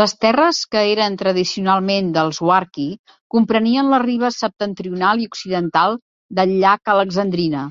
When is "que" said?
0.74-0.82